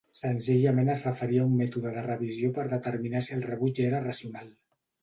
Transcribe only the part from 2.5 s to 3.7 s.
per determinar si el